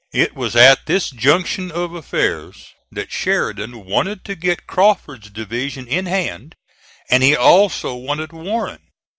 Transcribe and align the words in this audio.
It 0.13 0.33
was 0.33 0.55
at 0.55 0.87
this 0.87 1.11
junction 1.11 1.69
of 1.69 1.93
affairs 1.93 2.65
that 2.91 3.11
Sheridan 3.11 3.85
wanted 3.85 4.25
to 4.25 4.35
get 4.35 4.65
Crawford's 4.65 5.29
division 5.29 5.87
in 5.87 6.07
hand, 6.07 6.55
and 7.11 7.21
he 7.21 7.35
also 7.35 7.93
wanted 7.93 8.31
Warren. 8.33 8.81